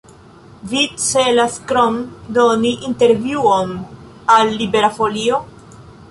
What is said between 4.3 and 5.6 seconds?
al Libera Folio?